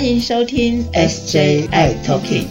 [0.00, 2.46] 欢迎收听 SJI Talking。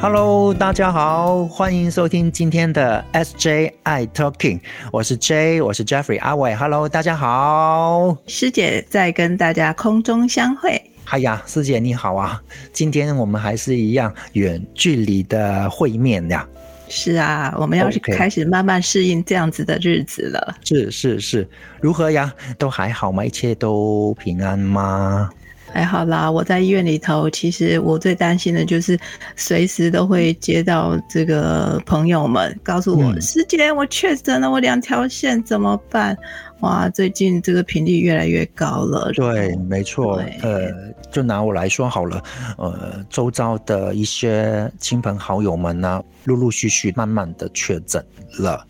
[0.00, 4.58] Hello，大家好，欢迎收听今天的 SJI Talking。
[4.90, 6.56] 我是 J，我是 Jeffrey 阿伟。
[6.56, 10.90] Hello，大家好，师姐在跟大家空中相会。
[11.04, 12.42] 嗨呀，师姐你好啊！
[12.72, 16.44] 今天我们还是一样远距离的会面呀。
[16.94, 20.54] 是啊，我们要是开始慢慢适应这样子的日子了。
[20.64, 21.46] 是是是，
[21.80, 22.32] 如何呀？
[22.56, 23.24] 都还好吗？
[23.24, 25.28] 一切都平安吗？
[25.72, 28.96] 还好啦，我在医院里头，其实我最担心的就是
[29.34, 36.16] 随时都会接到这个朋友们告诉我，师姐我确诊了，我两条线怎么办？
[36.60, 39.10] 哇，最近这个频率越来越高了。
[39.14, 40.22] 对，没错。
[40.42, 40.70] 呃，
[41.14, 42.20] 就拿我来说好了，
[42.58, 48.04] 呃，周遭的一些亲朋好友们呢，陆陆续续、慢慢的确诊
[48.40, 48.66] 了。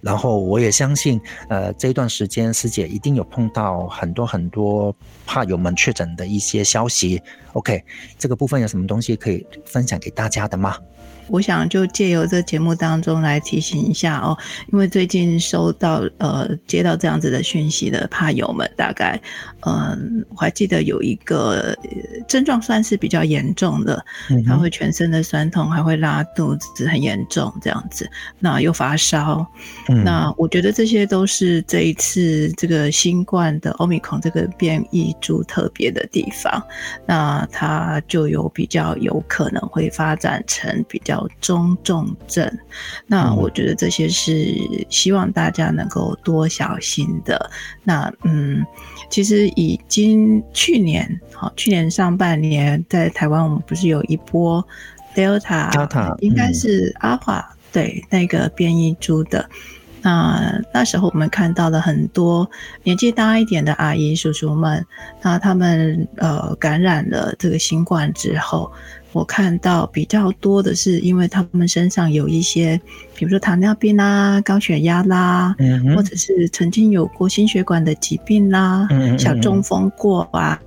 [0.00, 4.94] 然后我也相信，呃，这一段时间师姐一定有碰到很多很多
[5.26, 7.20] 怕友们确诊的一些消息。
[7.54, 7.82] OK，
[8.16, 10.76] 这个部分有什么东西可以分享给大家的吗？
[11.30, 14.34] 我想就借由这节目当中来提醒一下哦，
[14.72, 19.20] 因为最近收到呃接到这样子的讯息的怕友们，大概
[19.68, 21.76] 嗯我还记得有一个
[22.26, 24.04] 症状算是比较严重的，
[24.46, 28.08] 他会全身的酸痛，还会拉肚子，很严重这样子，
[28.38, 29.46] 那又发烧，
[30.04, 36.62] 那我觉得这些都是这一次这个新冠的欧米孔这个变异株特别的地方，
[37.06, 41.26] 那它就有比较有可能会发展成比较。
[41.40, 42.50] 中重症，
[43.06, 44.54] 那我觉得这些是
[44.90, 47.50] 希望大家能够多小心的。
[47.84, 48.64] 那嗯，
[49.10, 54.66] 其实已经去年，好，去年上半年在台湾，我们不是有一波
[55.14, 59.48] Delta，应该是阿华对那个变异株的。
[60.02, 62.48] 那那时候我们看到了很多
[62.82, 64.84] 年纪大一点的阿姨叔叔们，
[65.22, 68.70] 那他们呃感染了这个新冠之后。
[69.12, 72.78] 我看到比较多的是，因为他们身上有一些，
[73.16, 75.56] 比如说糖尿病啦、高血压啦，
[75.96, 78.86] 或者是曾经有过心血管的疾病啦，
[79.18, 80.60] 小中风过啊，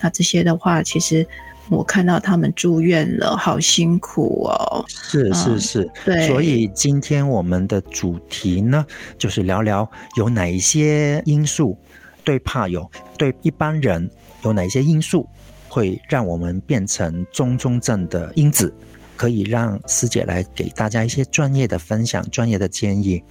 [0.00, 1.24] 那这些的话，其实
[1.72, 4.84] 我看到他们住院了，好辛苦哦。
[4.88, 6.28] 是是是，对。
[6.28, 8.86] 所以今天我们的主题呢，
[9.18, 11.76] 就是聊聊有哪一些因素
[12.22, 12.88] 对怕友、
[13.18, 14.08] 对一般人
[14.44, 15.26] 有哪些因素。
[15.74, 18.70] 会让我们变成中中症的因子，
[19.16, 23.24] 可以让师姐来给大家一些专业的分享、专业的建议。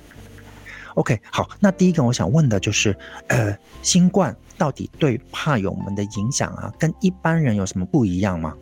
[0.96, 2.96] OK，好，那第一个我想问的就是，
[3.28, 8.54] 呃，新冠到底对怕友们的影响啊，跟一般人有什么不一样吗？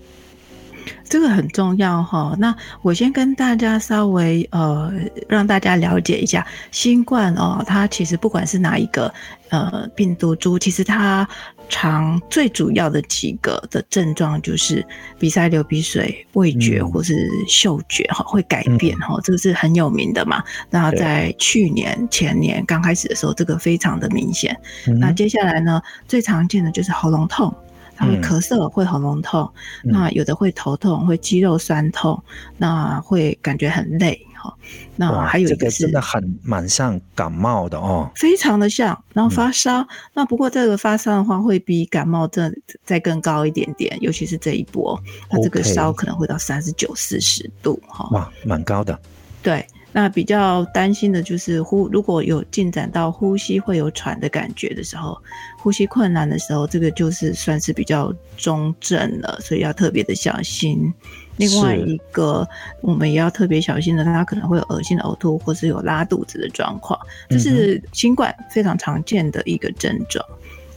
[1.04, 4.92] 这个很重要哈，那我先跟大家稍微呃，
[5.28, 9.14] 让大家了解一下新冠哦，它其实不管是哪一个
[9.50, 11.28] 呃病毒株，其实它
[11.70, 14.86] 常最主要的几个的症状就是
[15.18, 20.44] 鼻塞、流鼻水、味觉或是嗅觉哈会改变哈，这个是很有名的嘛。
[20.70, 24.54] 那在去年前年刚开始的时候，这个非常的明显。
[25.00, 27.54] 那接下来呢，最常见的就是喉咙痛。
[27.96, 29.52] 他会咳嗽，会喉咙痛，
[29.84, 32.24] 那有的会头痛，会肌肉酸痛，
[32.56, 34.54] 那会感觉很累哈。
[34.96, 39.88] 那还有一个是真的很蛮像感冒的哦，非常的像，然后发烧。
[40.14, 48.08] 那不过这个发烧的话，会比感冒症再更高一点点，尤其是这一波，那这个烧可能会到三十九、四十度哈。
[48.12, 48.98] 哇，蛮高的。
[49.44, 49.66] 对。
[49.92, 55.18] 那比较担心的就是呼，如果有进展到呼吸会有喘的感觉的时候，
[55.58, 60.94] 呼吸困难的时候，这个就是算是比较中症了，所以要特别的小心。
[61.40, 62.48] 另外一个
[62.82, 70.24] 我们也要特别小心的，他可能会有恶心的呕吐或是有拉肚子的状况，这是新冠非常常见的一个症状，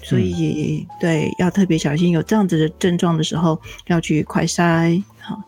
[0.02, 5.02] 所以对要特别小心，有这样子的症状的时候要去快筛。
[5.18, 5.38] 好，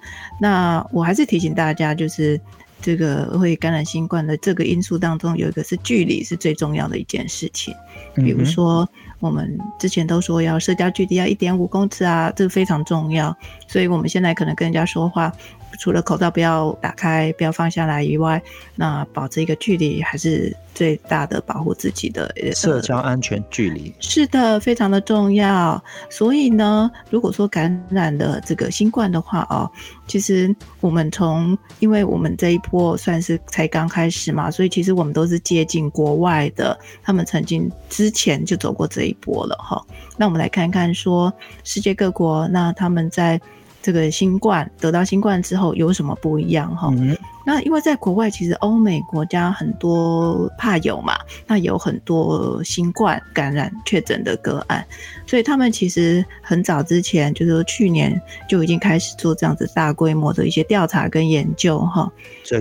[0.40, 2.38] 那我还是提醒大家就是。
[2.82, 7.74] 这个会感染新冠的这个因素当中，有一个是距离是最重要的一件事情。
[8.14, 8.86] 比如说，
[9.24, 13.34] 我们之前都说要社交距离要一点五公尺啊，这个非常重要。
[13.66, 15.32] 所以我们现在可能跟人家说话。
[15.78, 18.42] 除了口罩不要打开、不要放下来以外，
[18.74, 23.92] 那保持一个距离还是最大的保护自己的社交安全距离。
[24.00, 25.82] 是的，非常的重要。
[26.08, 29.70] 所以呢，如果说感染了这个新冠的话哦，
[30.06, 39.80] 其实我们从因为我们这一波算是才刚开始嘛，所以其实我们都是接近国外的，他们曾经之前就走过这一波了哈。
[40.16, 41.32] 那我们来看看说
[41.62, 43.40] 世界各国，那他们在。
[43.84, 46.88] 这个新冠得到新冠之后有什么不一样哈？
[46.92, 47.14] 嗯
[47.46, 51.12] 那因为在国外，其实欧美国家很多怕有嘛，
[51.46, 54.82] 那有很多新冠感染确诊的个案，
[55.26, 62.10] 所以他们其实很早之前，就是说去年就已经开始做这样子大规模的一些调查跟研究哈。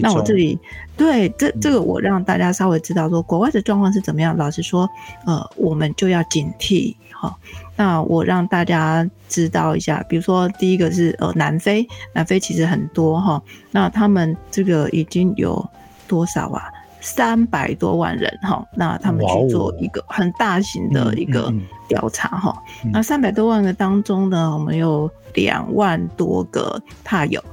[0.01, 0.59] 那我终这里
[0.97, 4.35] 对这这个我让大家稍微知道说国外的状况是怎么样。
[4.35, 4.89] 老实说，
[5.25, 6.93] 呃，我们就要警惕
[7.23, 7.37] 哈。
[7.75, 13.41] 那我让大家知道一下，比如说第一个是呃南非，南非其实很多哈，
[13.71, 15.65] 那他们这个已经有
[16.07, 16.63] 多少啊？
[17.05, 21.53] 三百多万人哈，那他们去做一个很大型的一个
[21.87, 22.63] 调查哈。
[22.85, 27.43] 嗯那三百多万个当中呢，我们有两万多个帕友。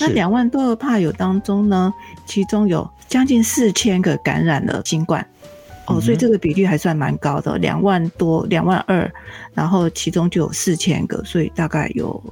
[0.00, 1.92] 那两万多个帕友当中呢，
[2.26, 5.26] 其中有将近四千个感染了新冠。
[5.86, 9.10] 哦，所以这个比率还算蛮高的，两万多，两万二，
[9.52, 12.22] 然后其中就有四千个，所以大概有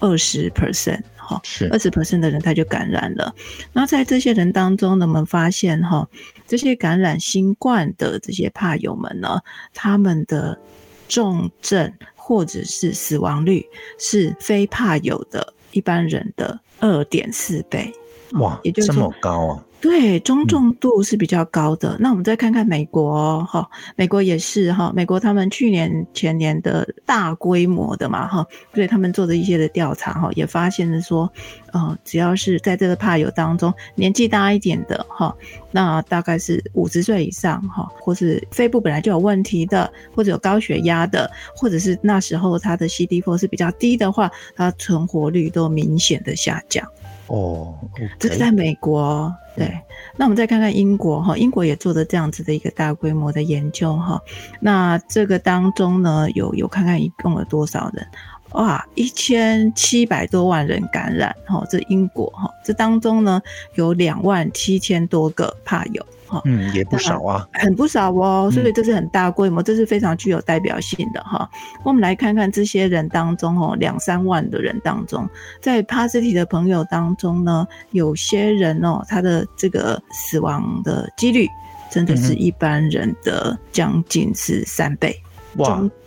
[0.00, 3.34] 二十 percent 哈，是二十 percent 的人他就感染了。
[3.72, 6.08] 那在这些人当中呢，我们发现哈，
[6.46, 9.40] 这些感染新冠的这些怕友们呢，
[9.74, 10.58] 他们的
[11.06, 13.64] 重症或者是死亡率
[13.98, 17.92] 是非怕友的一般人的二点四倍。
[18.32, 19.64] 哇也，就是这么高啊！
[19.78, 21.96] 对，中重度是比较高的。
[22.00, 28.44] 那我们再看看美国哦哈、美国也是哈，美国他们去年前年的大规模的嘛哈，
[28.74, 31.30] 所以他们做的一些的调查哈，也发现了说，
[31.72, 35.32] 呃，只要是在这个怕友当中年纪大一点的哈，
[35.70, 46.84] 那大概是五十岁以上哈，或是肺部本来就有问题的，或者有高血压的，或者是那时候他的 CD4 是比较低的话，他存活率都明显的下降。
[47.26, 47.78] 哦
[48.18, 49.78] 这是在美国哦，对。
[50.16, 54.20] 那我们再看看英国哈，英国也做的这样子的一个大规模的研究哈。
[54.60, 58.06] 那这个当中呢，有有看看一共有多少人？
[58.52, 63.42] 哇，一千七百多万人感染哈，这英国哈，这当中呢
[63.74, 66.42] 有两万七千多个怕友哈。
[66.44, 67.48] 嗯，也不少啊。
[67.52, 71.48] 很不少哦，所以嗯这是很大规模，这是非常具有代表性的哈。
[71.84, 75.28] 我们来看看这些人当中哦，两三万的人当中，
[75.60, 81.46] 在 positive 的朋友当中呢，有些人哦，他的这个死亡的几率
[81.90, 85.16] 真的是一般人的将近是三倍，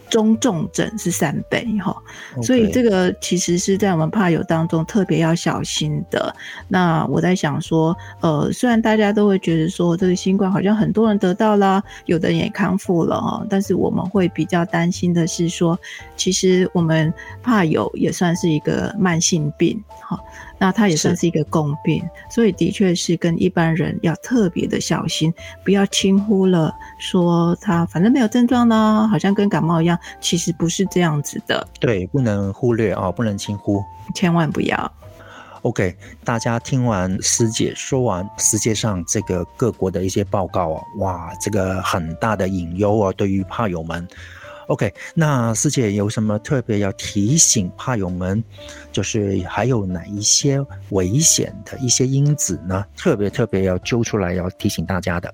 [0.09, 1.95] 中重症是三倍哈。
[2.43, 6.35] 所以这个个其实是在我们怕友当中特别要小心的。
[6.67, 15.79] 那我在想说，呃，虽然大家都会觉得说这个新冠好像很多人得到啦，有的人也康复了哈，但是我们会比较担心的是说，
[16.17, 17.13] 其实我们
[17.43, 20.19] 怕友也算是一个慢性病哈。
[20.59, 25.33] 那它也算是是一个共病，所以的确是跟一般人要特别的小心，
[25.63, 31.65] 不要轻忽了，说他反正没有症状呢，好像跟感冒一样，其实不是这样子的。
[31.79, 33.83] 对，不能忽略啊，不能轻忽。
[34.13, 34.91] 千万不要。
[35.61, 44.07] OK，大家听完师姐说完世界上这个各国的一些报告啊，哇，这个很大的隐忧啊，对于怕友们。
[44.69, 48.43] OK，那师姐有什么特别要提醒怕友们？
[48.91, 52.85] 就是还有哪一些危险的一些因子呢？
[52.95, 55.33] 特别特别要揪出来，要提醒大家的。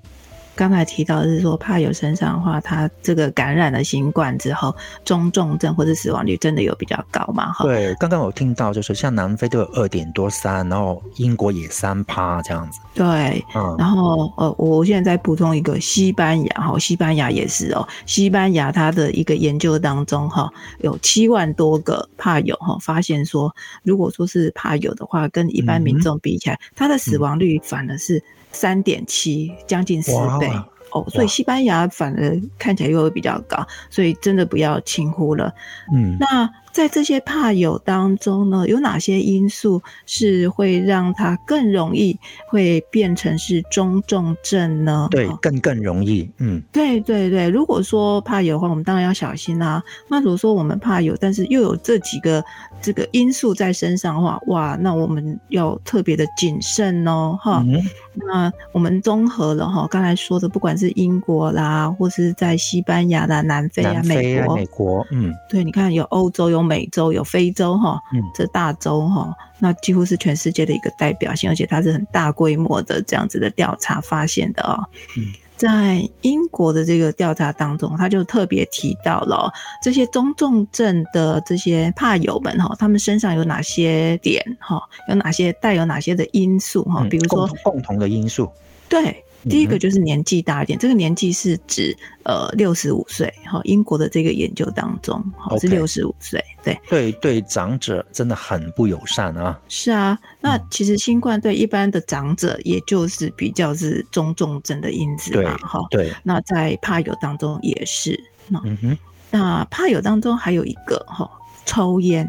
[0.55, 4.73] 刚才提到的是说，怕有身上的话，它这个感染了新冠之后，
[5.03, 7.51] 中重症或者死亡率真的有比较高嘛？
[7.51, 12.79] 哈，对，刚刚我听到就是像南非都有二点多三，然后英国也三趴这样子。
[12.93, 13.43] 对。
[13.53, 28.23] 嗯，然后呃，我现在再补充一个西班牙哈，西班牙也是哦，西班牙它的一个研究当中哈，有七万多个怕有哈，发现说，如果说是怕有的话，跟一般民众比起来，它的死亡率反而是
[28.55, 30.49] 三点七，将近四倍。
[30.91, 35.53] 哦，所以西班牙反而看起来又会比较高，所以真的不要轻忽了。
[35.93, 45.07] 嗯，那在这些怕友当中呢，有哪些因素是会让它更容易会变成是中重症呢？
[45.09, 46.29] 对哦，更更容易。
[46.39, 52.43] 嗯，对对对，如果说怕有的话，我们当然要小心啦、那如果说我们怕有，但是又有这几个
[52.81, 57.63] 这个因素在身上的话，哇，那我们要特别的谨慎哦，哈。
[57.65, 57.81] 嗯
[58.17, 74.83] 那我们综合了哈，刚才说的，不管是英国啦，或是在西班牙啦、南非啊、南非啊，美国，美国，嗯对，你看有欧洲、有美洲、有非洲哈，嗯这大洲哈，那几乎是全世界的一个代表性，而且它是很大规模的这样子的调查发现的哦。
[75.17, 75.25] 嗯
[75.57, 88.51] 在英国的这个调查当中，他就特别提到了哦、这些中重症的这些怕友们哈，他们身上有哪些点哈，有哪些带有哪些的因素哈，嗯比如说共同的因素。
[88.89, 99.59] 对，第一个就是年纪大一点，这个年纪是指呃六十五岁，哈，英国的这个研究当中，哈是六十五岁，对对对，长者真的很不友善啊。
[99.67, 105.79] 是啊，那其实新冠对一般的长者，也就是比较是中重症的因子嘛，哈。
[105.91, 106.11] 对。
[106.23, 108.97] 那在怕友当中也是，嗯哼。
[109.31, 111.29] 那怕友当中还有一个哈，
[111.65, 112.27] 抽烟。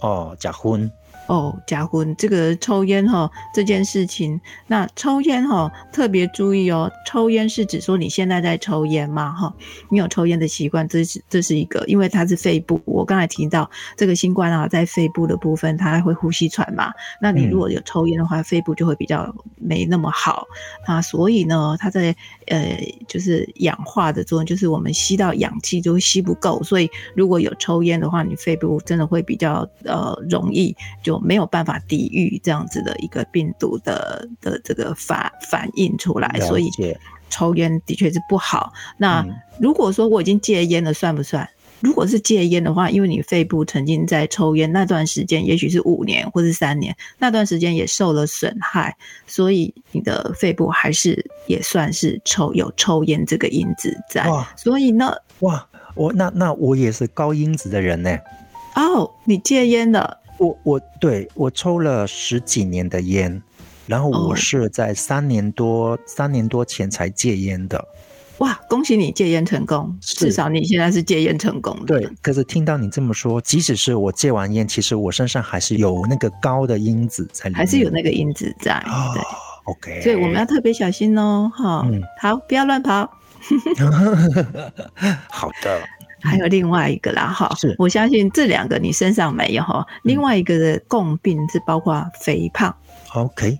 [0.00, 0.90] 哦，假婚。
[1.26, 9.32] 哦，假婚这个抽烟哈这件事情，那抽烟哈特别注意哦，抽烟是指说你现在在抽烟吗？
[9.32, 9.52] 哈，
[9.90, 20.46] 你有抽烟的习惯，这是这是一个，因为它是肺部，我刚才提到这个新冠啊，在肺部的部分，它会呼吸喘嘛，那你如果有抽烟的话，肺部就会比较没那么好
[20.86, 22.14] 啊，所以呢，它在
[22.46, 22.78] 呃
[23.08, 31.15] 就是氧化的作用，就是我们吸到氧气就会吸不够，所以如果有抽烟的话，你肺部真的会比较呃容易就。
[31.18, 36.70] 没有办法抵御这样子的一个病毒的的这个反反应出来，所以
[37.28, 38.72] 抽烟的确是不好。
[38.96, 39.26] 那
[39.58, 41.48] 如果说我已经戒烟了，算不算？
[41.80, 48.96] 如果是戒烟的话，因为你肺部曾经在抽烟那段时间，也许是五年或是三年，那段时间也受了损害，
[49.26, 54.26] 所以你的肺部还是也算是抽有抽烟这个因子在。
[54.56, 58.16] 所以呢，哇，我那那我也是高因子的人呢。
[58.74, 60.18] 哦，你戒烟了。
[60.38, 63.42] 我我对我抽了十几年的烟，
[63.86, 67.82] 然后我是在三年多三年多前才戒烟的。
[68.38, 69.96] 哇，恭喜你戒烟成功！
[70.02, 71.98] 至少你现在是戒烟成功的。
[71.98, 78.78] 对，可是听到你这么说，即使是我戒完烟，其实我身上还是有那个高的因子在里面，还是有那个因子在。
[79.14, 79.22] 对
[79.64, 80.02] ，OK。
[80.02, 81.88] 所以我们要特别小心哦，哈。
[81.90, 82.02] 嗯。
[82.20, 83.10] 好，不要乱跑。
[85.30, 85.80] 好的。
[86.22, 89.86] 还有另外一个啦，哈，是我相信这两个你身上没有哈。
[90.02, 92.74] 另外一个的共病是包括肥胖
[93.14, 93.58] ，OK，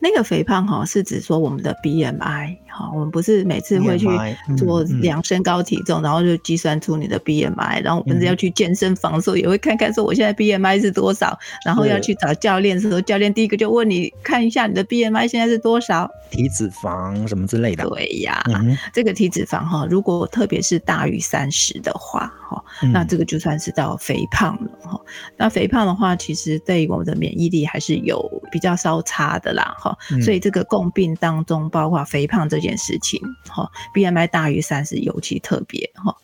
[0.00, 2.56] 那个肥胖哈是指说我们的 BMI。
[2.74, 4.08] 好，我们不是每次会去
[4.56, 17.86] 做量身高体重，然后就计算出你的 BMI，然后我们要去健身房的时候也会看看说我现在 BMI 是多少，然后要去找教练的时候，教练第一个就问你看一下你的 BMI 现在是多少，体脂肪什么之类的。
[17.90, 18.42] 对呀，
[18.90, 24.98] 这个体脂肪哈，如果特别是大于三十的话，哈，那这个就算是到肥胖了哈。
[25.36, 29.94] 那肥胖的话，其实对我们的免疫力还是有比较稍差的啦，哈。
[30.22, 32.61] 所以这个共病当中包括肥胖这。
[32.62, 36.16] 件事情哈，BMI 大于三十尤其特别哈。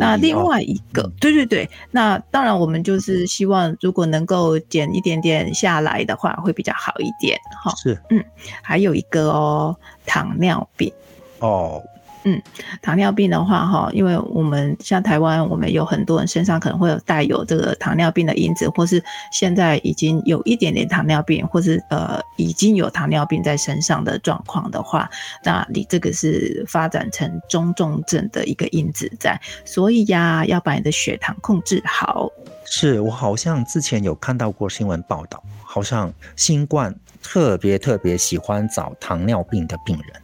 [0.00, 7.72] 那另外一个，对对对，那当然我们就是希望如果能够减一点点下来的话，会比较好一点哈。
[7.76, 8.24] 是，嗯，
[8.60, 10.92] 还有一个哦，糖尿病
[11.38, 11.80] 哦。
[12.24, 12.40] 嗯，
[12.80, 19.02] 糖尿病的话，哈，因为我们像台湾，我们有很多人身上可能会有带有这个糖尿病的因子，或是
[19.32, 25.10] 现在已经有一点点糖尿病，或是呃已经有糖尿病在身上的状况的话，
[25.42, 32.30] 那你这个是发展成中重症的一个因子在，所以呀，要把你的血糖控制好。
[32.64, 40.21] 是我好像之前有看到过新闻报道，好像新冠特别特别喜欢找糖尿病的病人。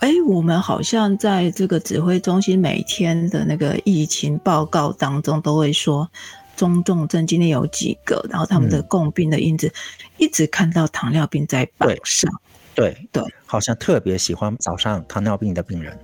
[0.00, 6.08] 哎，我们好像在这个指挥中心每天的那个疫情报告当中，都会说
[6.56, 9.72] 中重症今天有几个，然后他们的共病的因子
[10.16, 12.30] 一直看到糖尿病在榜上。
[12.76, 15.98] 对对，好像特别喜欢早上糖尿病的病人。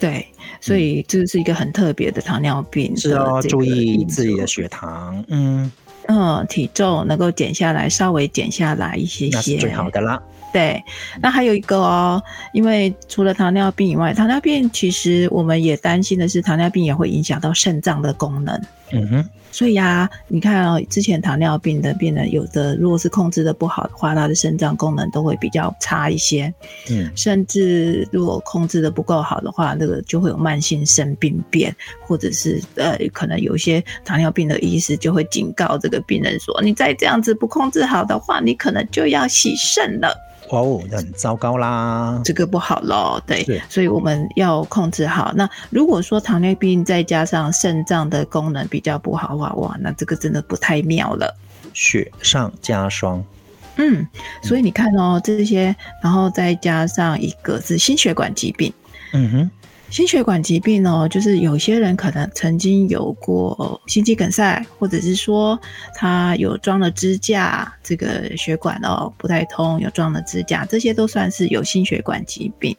[0.00, 0.26] 对，
[0.60, 2.96] 所以这是一个很特别的糖尿病。
[2.96, 5.70] 是哦，注意自己的血糖，嗯
[6.08, 10.20] 嗯，体重能够减下来，稍微减下来一些些，那是最好的啦。
[10.56, 10.82] 对，
[11.20, 12.22] 那还有一个哦，
[12.54, 18.58] 因为除了糖尿病以外，糖尿病其实我们也担心的是，糖尿病也会影响到肾脏的功能。
[18.90, 26.50] 嗯哼，所以呀，你看哦，之前糖尿病的病人，有的如果是控制的不好的话，他的肾脏功能都会比较差一些。
[26.90, 40.16] 嗯，甚至如果控制的不够好的话，那个就会有慢性肾病变，或者是呃，可能有一些糖尿病的医师就会警告这个病人说，你再这样子不控制好的话，你可能就要洗肾了。
[40.50, 45.32] 哦，那很糟糕啦，这个不好咯，对，所以我们要控制好。
[45.34, 51.34] 那如果说糖尿病再加上肾脏的功能比较不好的话，哇，那这个真的不太妙了，
[51.72, 53.22] 雪上加霜。
[53.76, 54.06] 嗯，
[54.42, 58.72] 所以你看哦，这些，然后再加上一个是心血管疾病，
[59.12, 59.50] 嗯哼。
[59.88, 65.58] 心血管疾病哦，就是有些人可能曾经有过心肌梗塞，或者是说
[65.94, 72.76] 他有装了支架，这个血管哦不太通，有装了支架，这些都算是有心血管疾病。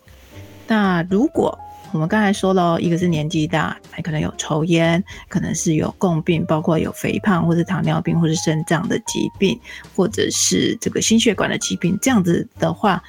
[0.67, 1.57] 那如果
[1.93, 9.57] 我们刚才说了，一个是年纪大，还可能有抽烟，可能是有共病，包括有肥胖，或是糖尿病，或是肾脏的疾病，
[9.95, 13.01] 或者是这个心血管的疾病，这样子的话。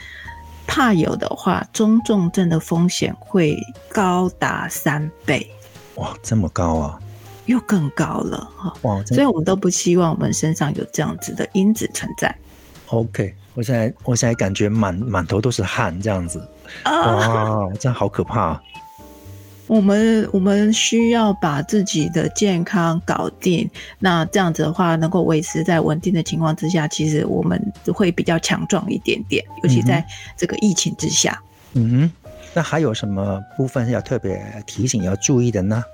[0.69, 3.59] 怕有的话，中重症的风险会
[3.89, 5.51] 高达三倍，
[5.97, 7.01] 哇，这么高啊！
[7.47, 8.73] 又更高了哈。
[8.83, 12.33] 哇，所以我们都不希望我们身上有这样子的因子存在。
[12.89, 16.47] OK，我现在我现在感觉满满头都是汗，这样子，
[16.85, 18.61] 啊，哇，这样好可怕。
[19.69, 30.05] 我们我们需要把自己的健康搞定，那这样子的话，能够维持在稳定的情况之下，其实我们会比较强壮一点点，尤其在
[30.37, 31.41] 这个疫情之下。
[31.75, 35.85] 嗯哼，那还有什么部分要特别提醒要注意的呢？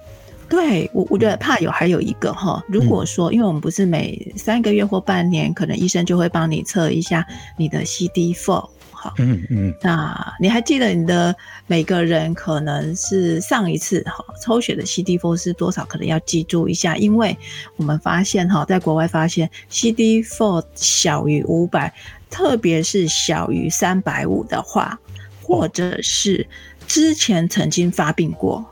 [0.48, 7.26] 对我，我觉得怕有还有一个哈，如果说，因为我们不是每三个月或半年，可能医生就会帮你测一下
[7.56, 8.68] 你的 CD4。
[9.04, 15.84] 好，嗯嗯，那你还记得你的每个人可能是上一次哈抽血的 CD4 是多少？
[15.84, 17.36] 可能要记住一下，因为
[17.76, 21.92] 我们发现哈，在国外发现 CD4 小于五百，
[22.30, 24.98] 特别是小于三百五的话，
[25.42, 26.46] 或者是
[26.86, 28.64] 之前曾经发病过。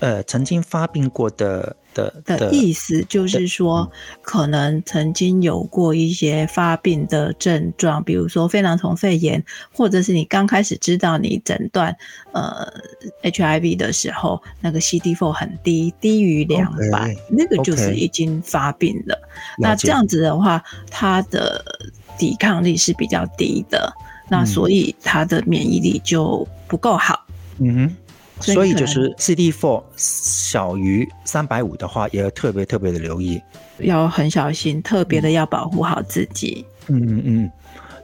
[0.00, 11.96] 呃，曾经发病过的的的意思就是说，可能曾经有过一些发病的症状，比如说非囊虫肺炎，或者是你刚开始知道你诊断
[12.32, 12.70] 呃
[13.22, 19.18] HIV 的时候，那个 CD4 很低，低于两百 Okay，那个就是已经发病了。
[19.58, 21.64] 那这样子的话，它的
[22.18, 23.90] 抵抗力是比较低的，
[24.28, 27.24] 那所以它的免疫力就不够好。
[27.58, 27.96] 嗯哼。
[28.40, 33.40] 所以就是 CD4 小于三百五的话，也要特别特别的留意，
[33.78, 36.64] 要很小心，特别的要保护好自己。
[36.88, 37.50] 嗯嗯嗯，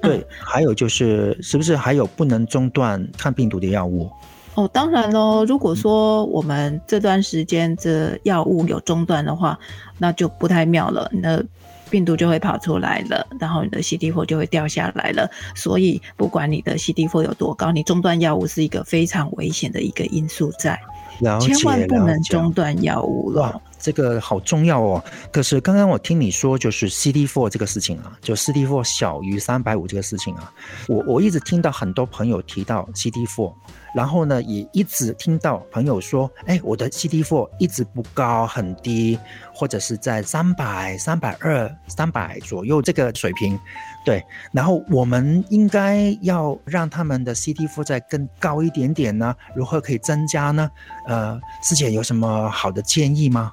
[0.00, 0.16] 对。
[0.18, 4.10] 嗯、还有就是，是不是还有不能中断抗病毒的药物？
[4.54, 5.44] 哦，当然喽。
[5.46, 9.58] 如果说我们这段时间这药物有中断的话，
[9.98, 11.10] 那就不太妙了。
[11.12, 11.42] 那
[11.88, 15.30] 病毒就会跑出来了，然后你的 CD4 就会掉下来了。
[15.54, 20.78] 所以不管你的 CD4 有多高，你中断药物是一个非常危险的一个因素在，
[21.40, 23.60] 千万不能中断药物了。
[23.78, 25.02] 这个好重要哦。
[25.32, 30.52] 可是刚刚我听你说，就是 CD4 这个事情啊，就 CD4 小于三百五这个事情啊，
[30.86, 33.52] 我我一直听到很多朋友提到 CD4。
[33.94, 39.18] 然后呢，也一直听到朋友说，哎，我的 CD4 一直不高，很低，
[39.52, 43.58] 或者是在三百、三百二、三百左右这个水平。
[44.04, 49.34] 对，然后我们应该要让他们的 CT 负载更高一点点呢？
[49.54, 50.70] 如何可以增加呢？
[51.06, 53.52] 呃，师姐有什么好的建议吗？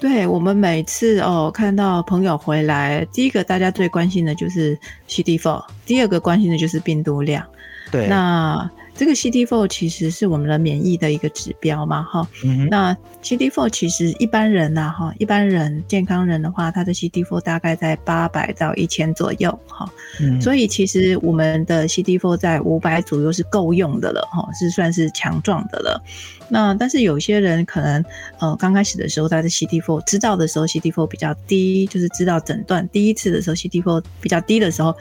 [0.00, 7.44] 对我们每次哦看到朋友回来，第一个大家最关心的就是 CD4，第二个关心的就是病毒量。
[7.90, 8.70] 对，那。
[8.96, 12.68] 这个 CD4 其实是我们的免疫的一个指标嘛，哈、嗯。
[12.70, 20.40] 那 CD4 其实一般人呐，哈，一般人健康人的话，他的 CD4 大概在八百到一千左右，哈、嗯。
[20.40, 26.00] 所以其实我们的 CD4 在五百左右是够用的了，哈，是算是强壮的了。
[26.48, 28.04] 那但是有些人可能
[28.38, 34.94] 呃刚开始的时候他的 CD4 知道的时候 CD4 比较低，就是知道诊断第一次的时候 CD4 比较低的时候。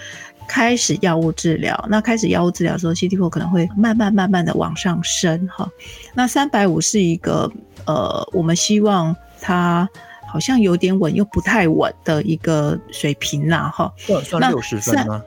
[0.48, 5.70] 开始药物治疗，那开始药物治疗的时候，CD4 可能会慢慢慢慢的往上升哈。
[6.14, 7.52] 那三百五是一个
[7.86, 9.88] 呃，我们希望它
[10.28, 13.92] 好像有点稳又不太稳的一个水平啦哈。
[13.98, 15.24] 算算六十分吗？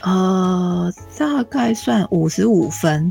[0.00, 3.10] 呃，大概算五十五分。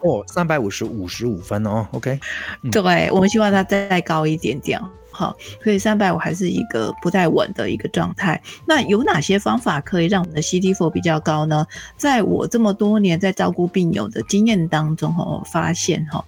[0.00, 2.18] 哦，三百五十五十五分哦，OK、
[2.62, 2.70] 嗯。
[2.70, 4.80] 对，我们希望它再高一点点。
[5.12, 8.40] 好，所以三百五还是一个不太稳的一个状态。
[8.66, 11.66] 那有哪些方法可以让我们的 CD4 比较高呢？
[11.96, 16.24] 在我这么多年在照顾病友的经验当中，哈，我发现哈，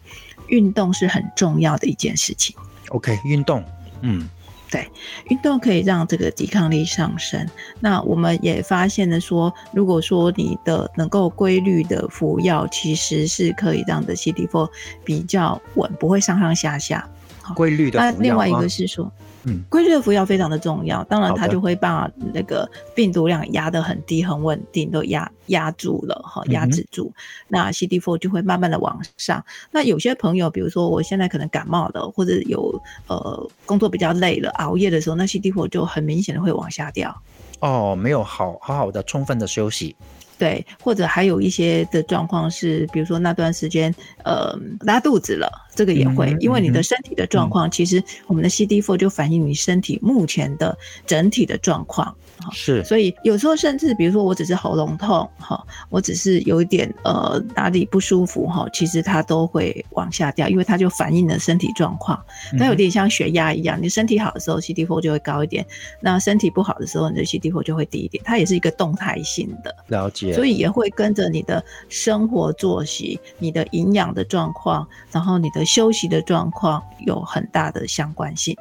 [0.49, 2.55] 运动是很重要的一件事情。
[2.91, 3.65] OK，运动，
[4.03, 4.29] 嗯，
[4.71, 4.87] 对，
[5.31, 7.49] 运动可以让这个抵抗力上升。
[7.81, 14.69] 那我们也发现了说，如果说你的能够规律的服药，其实是可以让你的 CD4
[15.03, 17.09] 比较稳，不会上上下下。
[17.55, 18.13] 规律的服药。
[18.13, 19.11] 那另外一个是说，
[19.45, 21.05] 嗯，规律的服药非常的重要。
[21.05, 27.13] 当然，它就会把那个病毒量压得很低、很稳定，都压压住了哈，压制住。
[27.17, 29.45] 嗯、那 CD4 就会慢慢的往上。
[29.71, 37.15] 那有些朋友，比如说我现在可能感冒了，或者有呃工作比较累了，熬夜的时候，那 CD4 就很明显的会往下掉。
[37.61, 39.95] 哦，没有好好好的充分的休息。
[40.37, 52.15] 对，或者还有一些的状况是，比如说那段时间，呃，拉肚子了，这个也会，嗯因为你的嗯身体的状况，其实我们的 CD4 就反映你身体目前的整体的状况。
[52.53, 62.21] 是所以有时候甚至比如说我只是喉咙痛哈，我只是有一点呃哪里不舒服哈，其实它都会往下掉，因为它就反映了身体状况。
[62.59, 65.65] 它有点像血压一样，你身体好的时候 CD4 就会高一点，
[66.01, 69.75] 那身体不好的时候你的 CD4 就会低一点，它也是一个动态性的。
[69.87, 78.57] 了解，所以也会跟着你的生活作息、你的营养的状况，然后你的休息的状况有很大的相关性。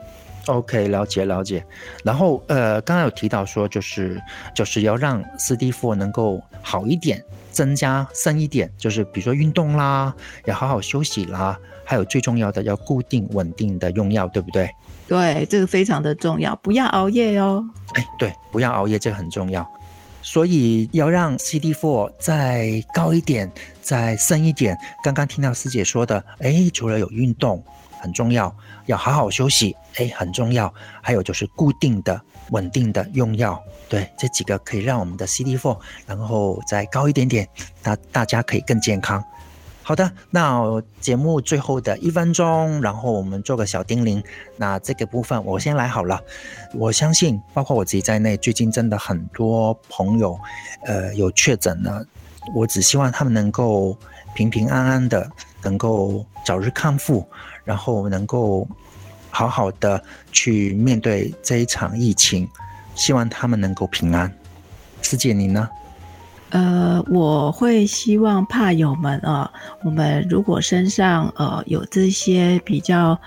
[0.48, 1.66] OK，了解了解。
[2.04, 4.22] 然后呃，刚刚有提到说，就是
[4.54, 10.14] 就是要让斯蒂夫能够好一点，增加深一点，就是比如说运动啦，
[10.44, 14.70] 要好好休息啦，还有最重要的要固定稳定的用药，对不对？
[15.08, 17.64] 对，这个非常的重要，不要熬夜哦。
[17.94, 19.66] 哎，对，不要熬夜，这个很重要。
[20.24, 24.76] 所以要让 C D four 再高一点，再深一点。
[25.04, 27.64] 刚刚听到师姐说的，哎，除了有运动
[28.00, 28.56] 很重要，
[28.86, 30.74] 要好好休息，哎，很重要。
[31.02, 32.20] 还有就是固定的、
[32.52, 37.48] 稳定的用药，对，这几个可以让我们的 C D four 然后再高一点点，
[37.84, 39.24] 那大家可以更健康。
[39.86, 44.24] 好的，那节目最后的一分钟，然后我们做个小叮咛。
[44.56, 46.22] 那这个部分我先来好了。
[46.74, 50.40] 我相信，包括我自己在内，最近真的很多朋友，
[50.86, 52.06] 呃，有确诊了。
[52.56, 53.98] 我只希望他们能够
[54.34, 55.30] 平平安安的，
[55.62, 57.28] 能够早日康复，
[57.66, 58.66] 然后能够
[59.30, 62.48] 好好的去面对这一场疫情。
[62.96, 64.34] 希望他们能够平安。
[65.02, 65.68] 师姐，你呢？
[66.54, 69.52] 呃，我会希望怕友们啊，
[69.84, 73.20] 我们如果身上呃有这些比较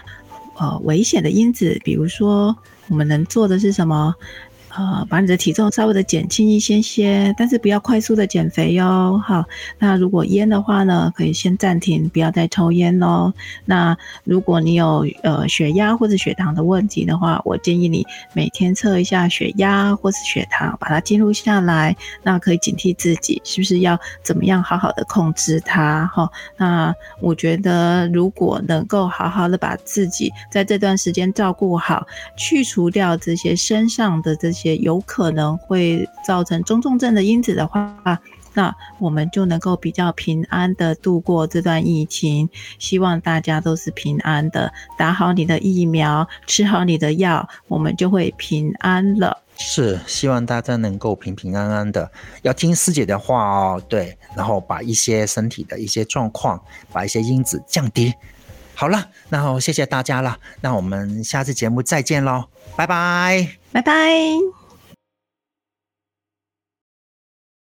[0.55, 2.57] 呃危险的因子，比如说
[2.89, 4.15] 我们能做的是什么？
[4.77, 9.19] 呃，把你的体重稍微的减轻一些些，但是不要快速的减肥哟。
[9.25, 9.43] 好，
[9.79, 13.33] 那如果烟的话呢，可以先暂停，不要再抽烟喽。
[13.65, 21.97] 那如果你有呃血压或者血糖的问题的话，我建议你每天测一下血压或是血糖，把它记录下来。
[22.23, 26.31] 那可以警惕自己是不是要怎么样好好的控制它哈。
[26.59, 38.20] 那我觉得如果能够好好的把自己在这段时间照顾好，去除掉这些身上的这些也有可能会造成中重症的因子的话。
[38.52, 42.48] 那我们就能够比较平安的度过这段疫情，
[42.79, 49.42] 希望大家都是平安的，打好你的疫苗，吃好你的药，我们就会平安了。
[49.59, 52.11] 是，希望大家能够平平安安的，
[52.42, 53.83] 要听师姐的话哦。
[53.88, 58.12] 对，然后把一些身体的一些状况，把一些因子降低。
[58.79, 62.45] 好了，那好谢谢大家了，那我们下次节目再见喽，
[62.77, 63.57] 拜拜。
[63.73, 64.65] 拜拜。